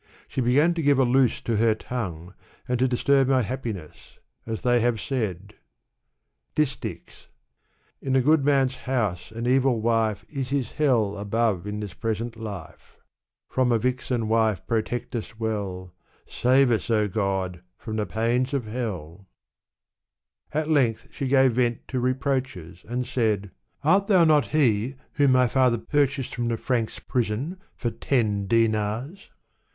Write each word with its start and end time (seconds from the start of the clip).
She 0.27 0.41
began 0.41 0.73
to 0.73 0.81
give 0.81 0.97
a 0.97 1.03
loose 1.03 1.41
to 1.41 1.57
her 1.57 1.75
tongue, 1.75 2.33
and 2.67 2.79
to 2.79 2.87
disturb 2.87 3.27
my 3.27 3.43
happiness, 3.43 4.17
as 4.47 4.63
they 4.63 4.79
have 4.79 4.99
said, 4.99 5.53
Distichs.'' 6.55 7.27
In 8.01 8.15
a 8.15 8.21
good 8.23 8.43
man's 8.43 8.77
house 8.89 9.29
an 9.29 9.45
evil 9.45 9.79
wife 9.79 10.25
Is 10.27 10.49
his 10.49 10.71
hell 10.71 11.19
above 11.19 11.67
in 11.67 11.79
this 11.81 11.93
present 11.93 12.35
life. 12.35 12.97
From 13.47 13.71
a 13.71 13.77
vixen 13.77 14.27
wife 14.27 14.65
protect 14.65 15.15
us 15.15 15.37
well. 15.39 15.93
Save 16.27 16.69
uSy 16.69 16.89
O 16.89 17.07
God! 17.07 17.61
from 17.77 17.97
the 17.97 18.07
pains 18.07 18.55
of 18.55 18.63
hell^ 18.63 19.27
At 20.51 20.67
length 20.67 21.09
she 21.11 21.27
gave 21.27 21.51
vent 21.51 21.87
to 21.89 21.99
reproaches, 21.99 22.83
and 22.87 23.05
said,'' 23.05 23.51
Art 23.83 24.07
thou 24.07 24.23
not 24.23 24.47
he 24.47 24.95
whom 25.13 25.33
my 25.33 25.45
father 25.47 25.77
purchased 25.77 26.33
fix)m 26.33 26.49
the 26.49 26.57
Franks* 26.57 26.97
prison 26.97 27.59
for 27.75 27.91
ten 27.91 28.47
dinars?" 28.47 29.29